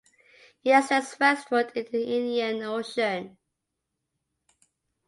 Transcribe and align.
It 0.63 0.71
extends 0.75 1.15
westward 1.19 1.73
into 1.75 1.91
the 1.91 2.01
Indian 2.03 2.63
Ocean. 2.63 3.37